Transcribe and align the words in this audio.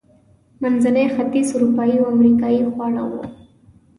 د 0.59 0.61
منځني 0.61 1.05
ختیځ، 1.15 1.47
اروپایي 1.57 1.95
او 2.01 2.05
امریکایي 2.15 2.61
خواړه 2.71 3.03
و. 3.09 3.13